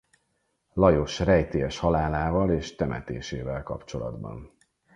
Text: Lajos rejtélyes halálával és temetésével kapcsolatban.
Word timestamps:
Lajos 0.73 1.19
rejtélyes 1.19 1.77
halálával 1.77 2.51
és 2.51 2.75
temetésével 2.75 3.63
kapcsolatban. 3.63 4.57